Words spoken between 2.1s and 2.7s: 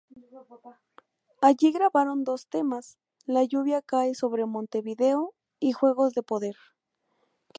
dos